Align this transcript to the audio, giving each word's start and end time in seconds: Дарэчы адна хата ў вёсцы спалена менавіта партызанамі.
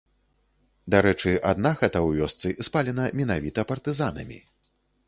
Дарэчы 0.95 1.35
адна 1.51 1.73
хата 1.83 1.99
ў 2.07 2.17
вёсцы 2.23 2.47
спалена 2.71 3.05
менавіта 3.21 3.69
партызанамі. 3.75 4.45